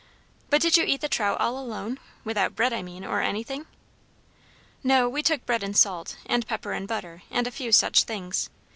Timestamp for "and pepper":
6.25-6.71